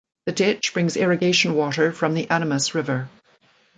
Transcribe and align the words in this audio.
The 0.25 0.31
ditch 0.31 0.73
brings 0.73 0.97
irrigation 0.97 1.53
water 1.53 1.91
from 1.91 2.15
the 2.15 2.27
Animas 2.31 2.73
River. 2.73 3.07